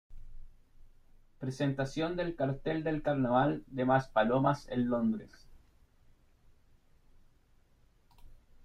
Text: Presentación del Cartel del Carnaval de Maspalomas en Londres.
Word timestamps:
Presentación 1.37 2.15
del 2.15 2.35
Cartel 2.35 2.83
del 2.83 3.03
Carnaval 3.03 3.63
de 3.67 3.85
Maspalomas 3.85 4.67
en 4.69 4.87
Londres. 4.89 5.29